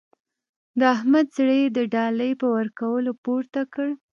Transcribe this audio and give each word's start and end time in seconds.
د 0.79 0.81
احمد 0.95 1.25
زړه 1.37 1.55
يې 1.61 1.67
د 1.77 1.79
ډالۍ 1.93 2.31
په 2.41 2.47
ورکولو 2.55 3.11
پورته 3.23 3.61
کړ. 3.73 3.89